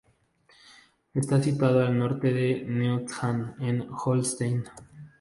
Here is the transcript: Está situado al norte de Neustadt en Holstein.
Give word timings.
Está 1.13 1.43
situado 1.43 1.83
al 1.85 1.95
norte 1.95 2.33
de 2.33 2.63
Neustadt 2.63 3.59
en 3.59 3.87
Holstein. 4.03 4.63